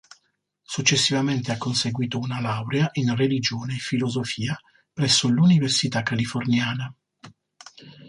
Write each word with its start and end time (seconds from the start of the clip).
Successivamente 0.63 1.51
ha 1.51 1.57
conseguito 1.59 2.17
una 2.17 2.41
laurea 2.41 2.89
in 2.93 3.15
religione 3.15 3.75
e 3.75 3.77
filosofia 3.77 4.59
presso 4.91 5.27
l'università 5.27 6.01
californiana. 6.01 6.91